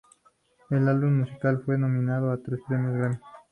El 0.71 0.87
álbum 0.87 1.19
"Music" 1.19 1.63
fue 1.63 1.77
nominado 1.77 2.31
a 2.31 2.41
tres 2.41 2.59
premios 2.67 2.97
Grammy. 2.97 3.19